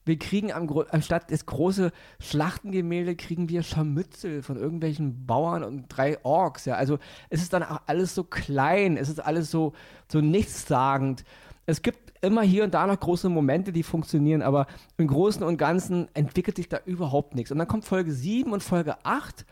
[0.06, 6.24] wir kriegen am, anstatt das große Schlachtengemälde, kriegen wir Scharmützel von irgendwelchen Bauern und drei
[6.24, 6.66] Orks.
[6.66, 6.76] Ja.
[6.76, 6.98] Also
[7.30, 9.74] es ist dann auch alles so klein, es ist alles so,
[10.08, 11.24] so nichtssagend.
[11.66, 15.58] Es gibt immer hier und da noch große Momente, die funktionieren, aber im Großen und
[15.58, 17.52] Ganzen entwickelt sich da überhaupt nichts.
[17.52, 19.46] Und dann kommt Folge 7 und Folge 8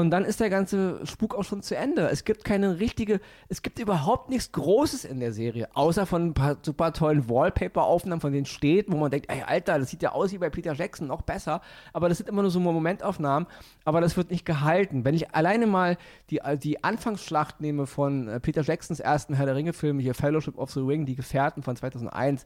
[0.00, 2.08] und dann ist der ganze Spuk auch schon zu Ende.
[2.08, 6.34] Es gibt keine richtige, es gibt überhaupt nichts Großes in der Serie, außer von ein
[6.34, 10.12] paar super tollen Wallpaper-Aufnahmen, von denen steht, wo man denkt, ey, Alter, das sieht ja
[10.12, 11.60] aus wie bei Peter Jackson, noch besser.
[11.92, 13.46] Aber das sind immer nur so Momentaufnahmen,
[13.84, 15.04] aber das wird nicht gehalten.
[15.04, 15.98] Wenn ich alleine mal
[16.30, 20.70] die, die Anfangsschlacht nehme von äh, Peter Jacksons ersten Herr der Ringe-Film, hier Fellowship of
[20.70, 22.44] the Ring, die Gefährten von 2001,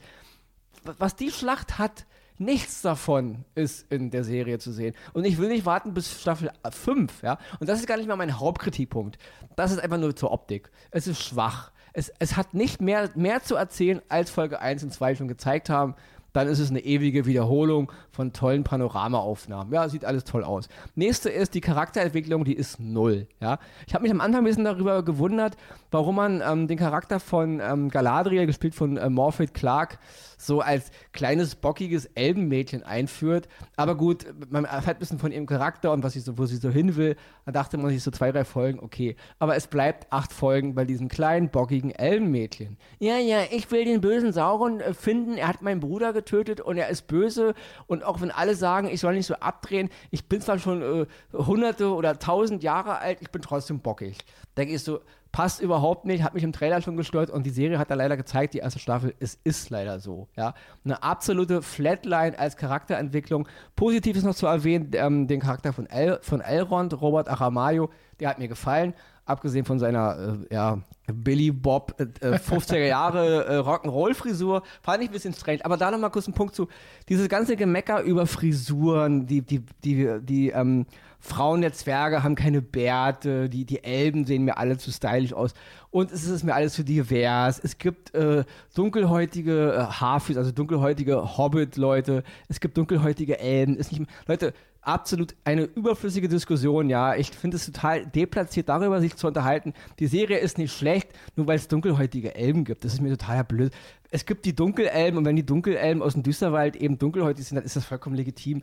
[0.99, 2.05] was die Schlacht hat,
[2.37, 4.95] Nichts davon ist in der Serie zu sehen.
[5.13, 7.39] Und ich will nicht warten bis Staffel 5, ja.
[7.61, 9.19] Und das ist gar nicht mal mein Hauptkritikpunkt.
[9.55, 10.71] Das ist einfach nur zur Optik.
[10.91, 11.71] Es ist schwach.
[11.93, 15.71] Es, es hat nicht mehr, mehr zu erzählen, als Folge 1 und 2 schon gezeigt
[15.71, 15.95] haben
[16.35, 19.73] dann ist es eine ewige Wiederholung von tollen Panoramaaufnahmen.
[19.73, 20.69] Ja, sieht alles toll aus.
[20.97, 23.29] Nächste ist die Charakterentwicklung, die ist null.
[23.41, 25.57] Ja, ich habe mich am Anfang ein bisschen darüber gewundert,
[25.93, 30.01] warum man ähm, den Charakter von ähm, Galadriel, gespielt von äh, Morphet Clark,
[30.37, 33.49] so als kleines, bockiges Elbenmädchen einführt.
[33.77, 36.57] Aber gut, man erfährt ein bisschen von ihrem Charakter und was sie so, wo sie
[36.57, 37.15] so hin will.
[37.47, 39.15] Da dachte man sich so zwei, drei Folgen, okay.
[39.39, 42.77] Aber es bleibt acht Folgen bei diesem kleinen, bockigen Elbenmädchen.
[42.99, 45.37] Ja, ja, ich will den bösen Sauron äh, finden.
[45.37, 46.24] Er hat meinen Bruder getötet
[46.61, 47.55] und er ist böse.
[47.87, 51.07] Und auch wenn alle sagen, ich soll nicht so abdrehen, ich bin zwar schon äh,
[51.33, 54.19] hunderte oder tausend Jahre alt, ich bin trotzdem bockig.
[54.57, 55.01] Denke ich so,
[55.35, 58.17] passt überhaupt nicht, hat mich im Trailer schon gestört und die Serie hat da leider
[58.17, 60.29] gezeigt, die erste Staffel, es ist leider so.
[60.37, 60.55] Ja?
[60.85, 63.49] Eine absolute Flatline als Charakterentwicklung.
[63.75, 68.29] Positiv ist noch zu erwähnen, ähm, den Charakter von, El von Elrond, Robert Aramayo, der
[68.29, 70.79] hat mir gefallen abgesehen von seiner äh, ja,
[71.13, 72.05] Billy Bob äh,
[72.37, 75.65] 50er äh, Jahre äh, Rock'n'Roll-Frisur, fand ich ein bisschen strange.
[75.65, 76.69] Aber da nochmal kurz ein Punkt zu.
[77.09, 80.87] Dieses ganze Gemecker über Frisuren, die, die, die, die ähm,
[81.25, 85.55] Frauen der Zwerge haben keine Bärte, die, die Elben sehen mir alle zu stylisch aus.
[85.91, 87.59] Und es ist mir alles zu divers.
[87.63, 92.25] Es gibt äh, dunkelhäutige äh, Haarfüße, also dunkelhäutige Hobbit-Leute.
[92.49, 93.77] Es gibt dunkelhäutige Elben.
[93.77, 94.53] Ist nicht, Leute,
[94.87, 97.15] absolut eine überflüssige Diskussion, ja.
[97.15, 99.75] Ich finde es total deplatziert, darüber sich zu unterhalten.
[99.99, 102.85] Die Serie ist nicht schlecht, nur weil es dunkelhäutige Elben gibt.
[102.85, 103.73] Das ist mir total blöd.
[104.11, 107.65] Es gibt die Dunkelelben und wenn die Dunkelelben aus dem Düsterwald eben dunkelhäutig sind, dann
[107.65, 108.63] ist das vollkommen legitim.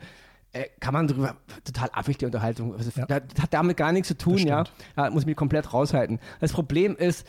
[0.54, 2.76] Äh, kann man darüber total affig die Unterhaltung.
[2.76, 3.06] Also, ja.
[3.06, 4.64] Das hat damit gar nichts zu tun, ja.
[4.98, 5.10] ja.
[5.10, 6.20] Muss mich komplett raushalten.
[6.40, 7.26] Das Problem ist,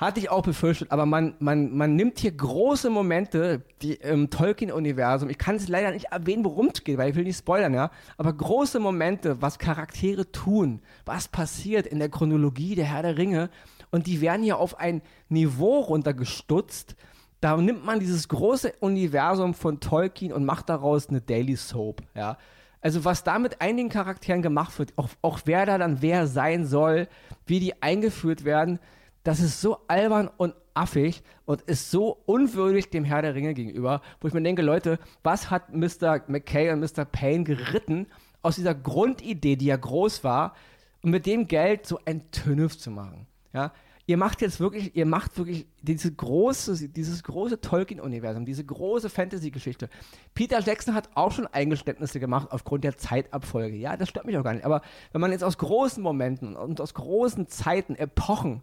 [0.00, 5.28] hatte ich auch befürchtet, aber man, man, man nimmt hier große Momente die, im Tolkien-Universum.
[5.28, 7.90] Ich kann es leider nicht erwähnen, worum es geht, weil ich will nicht spoilern, ja.
[8.16, 13.50] Aber große Momente, was Charaktere tun, was passiert in der Chronologie der Herr der Ringe.
[13.90, 16.96] Und die werden hier auf ein Niveau runtergestutzt.
[17.42, 22.38] Da nimmt man dieses große Universum von Tolkien und macht daraus eine Daily Soap, ja.
[22.80, 26.64] Also was da mit einigen Charakteren gemacht wird, auch, auch wer da dann wer sein
[26.64, 27.06] soll,
[27.44, 28.78] wie die eingeführt werden,
[29.22, 34.00] das ist so albern und affig und ist so unwürdig dem Herr der Ringe gegenüber,
[34.20, 36.22] wo ich mir denke, Leute, was hat Mr.
[36.28, 37.04] McKay und Mr.
[37.04, 38.06] Payne geritten
[38.42, 40.54] aus dieser Grundidee, die ja groß war,
[41.02, 43.26] um mit dem Geld so ein Tönüff zu machen?
[43.52, 43.72] Ja,
[44.06, 49.88] ihr macht jetzt wirklich, ihr macht wirklich diese große, dieses große Tolkien-Universum, diese große Fantasy-Geschichte.
[50.34, 53.76] Peter Jackson hat auch schon Eingeständnisse gemacht aufgrund der Zeitabfolge.
[53.76, 54.64] Ja, das stört mich auch gar nicht.
[54.64, 58.62] Aber wenn man jetzt aus großen Momenten und aus großen Zeiten, Epochen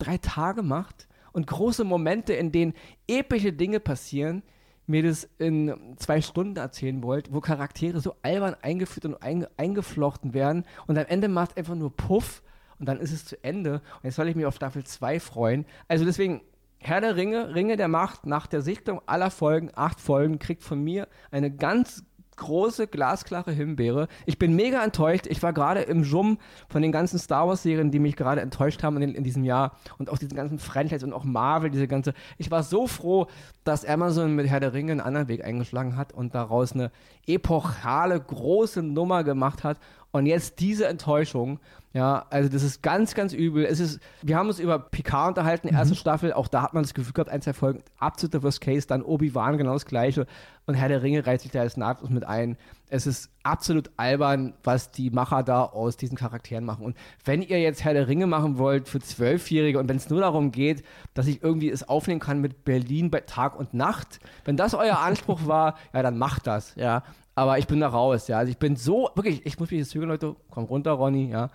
[0.00, 2.74] drei Tage macht und große Momente, in denen
[3.06, 4.42] epische Dinge passieren,
[4.86, 10.34] mir das in zwei Stunden erzählen wollt, wo Charaktere so albern eingeführt und einge eingeflochten
[10.34, 12.42] werden und am Ende macht einfach nur Puff
[12.78, 15.64] und dann ist es zu Ende und jetzt soll ich mich auf Staffel 2 freuen.
[15.86, 16.42] Also deswegen,
[16.78, 20.82] Herr der Ringe, Ringe der Macht, nach der Sichtung aller Folgen, acht Folgen, kriegt von
[20.82, 22.04] mir eine ganz
[22.40, 24.08] große, glasklare Himbeere.
[24.26, 25.26] Ich bin mega enttäuscht.
[25.28, 29.00] Ich war gerade im Jum von den ganzen Star Wars-Serien, die mich gerade enttäuscht haben
[29.00, 29.76] in, in, diesem Jahr.
[29.98, 32.14] Und auch diesen ganzen Franchise und auch Marvel, diese ganze.
[32.38, 33.28] Ich war so froh,
[33.64, 36.90] dass Amazon mit Herr der Ringe einen anderen Weg eingeschlagen hat und daraus eine
[37.26, 39.78] epochale, große Nummer gemacht hat.
[40.12, 41.60] Und jetzt diese Enttäuschung,
[41.92, 43.64] ja, also das ist ganz, ganz übel.
[43.64, 45.98] Es ist, wir haben uns über Picard unterhalten, erste mhm.
[45.98, 49.02] Staffel, auch da hat man das Gefühl gehabt, ein, zwei Folgen, absoluter Worst Case, dann
[49.02, 50.26] Obi-Wan genau das gleiche
[50.66, 52.56] und Herr der Ringe reiht sich da jetzt nahtlos mit ein.
[52.88, 56.84] Es ist absolut albern, was die Macher da aus diesen Charakteren machen.
[56.84, 60.20] Und wenn ihr jetzt Herr der Ringe machen wollt für Zwölfjährige und wenn es nur
[60.20, 64.56] darum geht, dass ich irgendwie es aufnehmen kann mit Berlin bei Tag und Nacht, wenn
[64.56, 67.02] das euer Anspruch war, ja, dann macht das, ja.
[67.40, 68.36] Aber ich bin da raus, ja.
[68.36, 70.36] Also ich bin so, wirklich, ich muss mich jetzt zügeln, Leute.
[70.50, 71.48] Komm runter, Ronny, ja.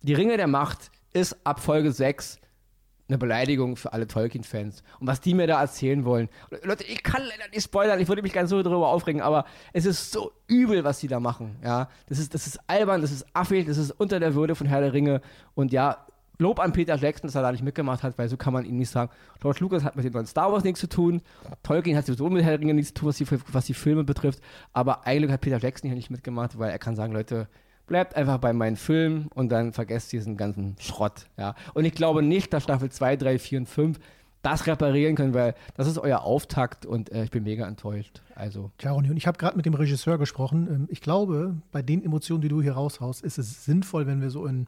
[0.00, 2.38] Die Ringe der Macht ist ab Folge 6
[3.08, 4.82] eine Beleidigung für alle Tolkien-Fans.
[5.00, 6.30] Und was die mir da erzählen wollen.
[6.62, 9.44] Leute, ich kann leider nicht spoilern, ich würde mich ganz so darüber aufregen, aber
[9.74, 11.56] es ist so übel, was die da machen.
[11.62, 14.66] Ja, das ist, das ist albern, das ist affig, das ist unter der Würde von
[14.66, 15.20] Herr der Ringe.
[15.54, 16.06] Und ja,
[16.38, 18.76] Lob an Peter Jackson, dass er da nicht mitgemacht hat, weil so kann man ihm
[18.76, 19.10] nicht sagen.
[19.40, 21.22] George Lucas hat mit dem neuen Star Wars nichts zu tun.
[21.62, 24.04] Tolkien hat sowieso mit Herr der Ringe nichts zu tun, was die, was die Filme
[24.04, 24.40] betrifft.
[24.72, 27.48] Aber eigentlich hat Peter Jackson hier nicht mitgemacht, weil er kann sagen, Leute,
[27.86, 31.26] bleibt einfach bei meinen Filmen und dann vergesst diesen ganzen Schrott.
[31.36, 31.54] Ja.
[31.74, 33.98] Und ich glaube nicht, dass Staffel 2, 3, 4 und 5
[34.42, 38.22] das reparieren können, weil das ist euer Auftakt und äh, ich bin mega enttäuscht.
[38.34, 38.72] Also.
[38.78, 40.68] Tja, und ich habe gerade mit dem Regisseur gesprochen.
[40.68, 44.30] Ähm, ich glaube, bei den Emotionen, die du hier raushaust, ist es sinnvoll, wenn wir
[44.30, 44.66] so in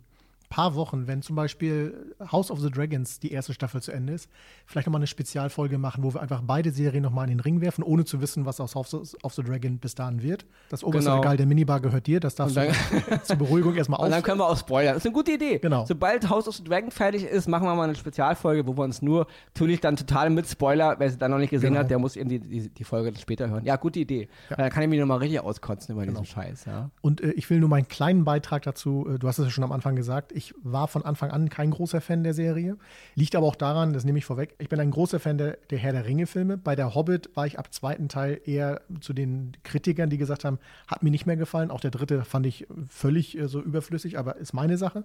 [0.51, 4.29] paar Wochen, wenn zum Beispiel House of the Dragons die erste Staffel zu Ende ist,
[4.67, 7.83] vielleicht nochmal eine Spezialfolge machen, wo wir einfach beide Serien nochmal in den Ring werfen,
[7.83, 10.47] ohne zu wissen, was aus House of the Dragon bis dahin wird.
[10.69, 11.21] Das oberste Genau.
[11.21, 14.25] Regal der Minibar gehört dir, das darfst Und du zur Beruhigung erstmal Und dann auf.
[14.25, 14.95] können wir auch spoilern.
[14.95, 15.59] Das ist eine gute Idee.
[15.59, 15.85] Genau.
[15.87, 19.03] Sobald House of the Dragon fertig ist, machen wir mal eine Spezialfolge, wo wir uns
[19.03, 21.81] nur, natürlich dann total mit Spoiler, wer sie dann noch nicht gesehen Genau.
[21.81, 23.65] hat, der muss eben die, die, die Folge später hören.
[23.65, 24.29] Ja, gute Idee.
[24.57, 26.67] Dann kann ich mich nochmal richtig auskotzen über diesen Scheiß.
[26.67, 26.91] Ja.
[27.01, 29.65] Und äh, ich will nur meinen kleinen Beitrag dazu, äh, du hast es ja schon
[29.65, 32.77] am Anfang gesagt, ich war von Anfang an kein großer Fan der Serie.
[33.15, 35.79] Liegt aber auch daran, das nehme ich vorweg, ich bin ein großer Fan der, der
[35.79, 36.57] Herr der Ringe-Filme.
[36.57, 40.59] Bei der Hobbit war ich ab zweiten Teil eher zu den Kritikern, die gesagt haben,
[40.87, 41.71] hat mir nicht mehr gefallen.
[41.71, 45.05] Auch der dritte fand ich völlig äh, so überflüssig, aber ist meine Sache.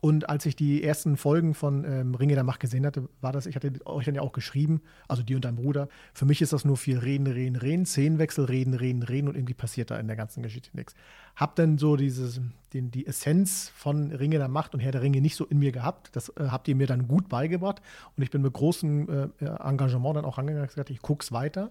[0.00, 3.44] Und als ich die ersten Folgen von ähm, Ringe der Macht gesehen hatte, war das,
[3.44, 6.54] ich hatte euch dann ja auch geschrieben, also dir und dein Bruder, für mich ist
[6.54, 10.06] das nur viel Reden, Reden, Reden, Szenenwechsel, Reden, Reden, Reden und irgendwie passiert da in
[10.06, 10.94] der ganzen Geschichte nichts.
[11.36, 12.40] Hab dann so dieses,
[12.72, 15.72] den, die Essenz von Ringe der Macht und Herr der Ringe nicht so in mir
[15.72, 16.16] gehabt.
[16.16, 17.82] Das äh, habt ihr mir dann gut beigebracht
[18.16, 21.70] und ich bin mit großem äh, Engagement dann auch rangegangen und gesagt, ich guck's weiter.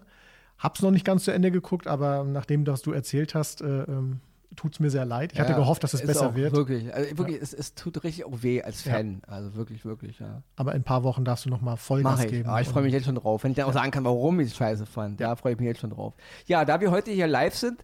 [0.56, 4.20] Hab's noch nicht ganz zu Ende geguckt, aber nachdem das du erzählt hast, äh, ähm,
[4.56, 5.32] tut's mir sehr leid.
[5.32, 6.52] Ich hatte Ja, gehofft, dass es besser wird.
[6.54, 8.94] Wirklich, also wirklich es, es tut richtig auch weh als Ja.
[8.94, 9.22] Fan.
[9.26, 10.42] Also wirklich, wirklich, ja.
[10.56, 12.30] Aber in ein paar Wochen darfst du noch mal Vollgas ich.
[12.30, 12.48] geben.
[12.48, 13.44] Ah, ich freue mich jetzt schon drauf.
[13.44, 15.20] Wenn ich dann auch sagen kann, warum ich es scheiße fand.
[15.20, 16.14] Ja, freue ich mich jetzt schon drauf.
[16.46, 17.78] Ja, da wir heute hier live sind,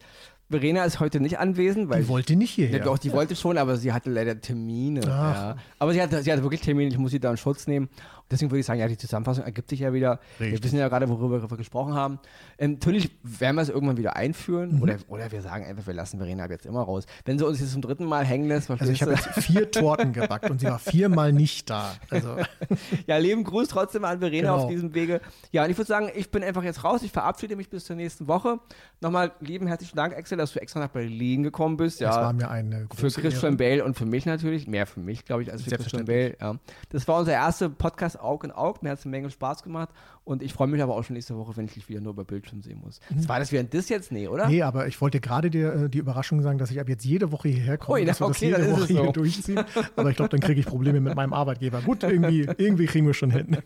[0.48, 2.79] Verena ist heute nicht anwesend, weil Die wollte nicht hierher.
[2.79, 5.00] Ja, doch, die wollte schon, aber sie hatte leider Termine.
[5.00, 5.57] Ja.
[5.81, 7.88] Aber sie hatte, sie hatte wirklich Termine, ich muss sie da in Schutz nehmen.
[8.31, 10.19] Deswegen würde ich sagen, ja, die Zusammenfassung ergibt sich ja wieder.
[10.39, 10.65] Wir Richtig.
[10.65, 12.19] wissen ja gerade, worüber wir gesprochen haben.
[12.59, 14.77] Ähm, natürlich werden wir es irgendwann wieder einführen.
[14.77, 14.83] Mhm.
[14.83, 17.07] Oder, oder wir sagen einfach, wir lassen Verena ab jetzt immer raus.
[17.25, 20.12] Wenn sie uns jetzt zum dritten Mal hängen lässt, Also ich habe jetzt vier Torten
[20.12, 21.95] gebackt und sie war viermal nicht da.
[22.11, 22.37] Also
[23.07, 24.57] Ja, lieben Gruß trotzdem an Verena Genau.
[24.65, 25.21] auf diesem Wege.
[25.53, 27.03] Ja, und ich würde sagen, ich bin einfach jetzt raus.
[27.03, 28.59] Ich verabschiede mich bis zur nächsten Woche.
[29.01, 32.01] Nochmal lieben herzlichen Dank, Axel, dass du extra nach Berlin gekommen bist.
[32.01, 33.77] Ja, das war mir eine Für große Christian Ehre.
[33.77, 34.67] Bale und für mich natürlich.
[34.67, 36.37] Mehr für mich, glaube ich, als für Christian Bale.
[36.41, 36.57] Ja.
[36.91, 38.83] Das war unser erster Podcast Aug in Aug.
[38.83, 39.90] Mir hat es eine Menge Spaß gemacht.
[40.24, 42.24] Und ich freue mich aber auch schon nächste Woche, wenn ich dich wieder nur über
[42.24, 43.00] Bildschirm sehen muss.
[43.14, 44.12] Das war das wieder ein Diss jetzt?
[44.12, 44.46] Nee, oder?
[44.46, 44.50] Mhm.
[44.50, 47.33] Nee, aber ich wollte gerade dir äh, die Überraschung sagen, dass ich ab jetzt jede
[47.33, 49.02] Woche hierher komme, Ui, dass wir okay, das jede Woche es so.
[49.02, 49.64] hier durchziehen.
[49.96, 51.83] Aber ich glaube, dann kriege ich Probleme mit meinem Arbeitgeber.
[51.83, 53.59] Gut, irgendwie, irgendwie kriegen wir schon hin.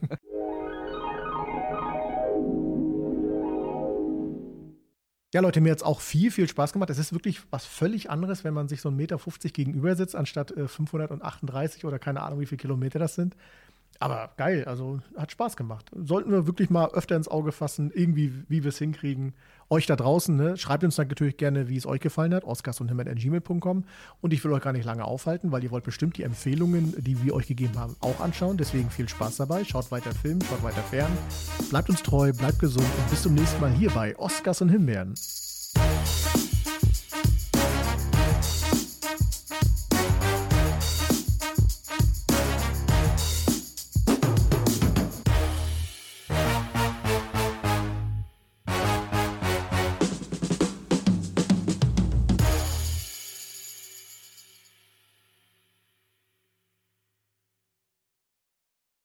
[5.33, 6.91] Ja, Leute, mir hat es auch viel, viel Spaß gemacht.
[6.91, 9.19] Es ist wirklich was völlig anderes, wenn man sich so 1,50 Meter
[9.53, 13.37] gegenüber sitzt, anstatt äh, 538 oder keine Ahnung, wie viele Kilometer das sind.
[14.01, 15.91] Aber geil, also hat Spaß gemacht.
[15.95, 19.35] Sollten wir wirklich mal öfter ins Auge fassen, irgendwie, wie wir es hinkriegen.
[19.69, 22.89] Euch da draußen, ne, schreibt uns natürlich gerne, wie es euch gefallen hat, oscars und
[22.89, 23.85] gmail.com.
[24.23, 27.23] Und ich will euch gar nicht lange aufhalten, weil ihr wollt bestimmt die Empfehlungen, die
[27.23, 28.57] wir euch gegeben haben, auch anschauen.
[28.57, 29.65] Deswegen viel Spaß dabei.
[29.65, 31.13] Schaut weiter Film, schaut weiter fern.
[31.69, 35.15] Bleibt uns treu, bleibt gesund und bis zum nächsten Mal hier bei Oscars und Himbeeren.